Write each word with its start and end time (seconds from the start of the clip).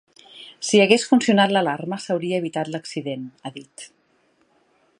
“Si 0.67 0.79
hagués 0.85 1.03
funcionat 1.09 1.53
l’alarma, 1.55 1.99
s’hauria 2.05 2.39
evitat 2.43 2.71
l’accident”, 2.77 3.29
ha 3.43 3.53
dit. 3.59 3.85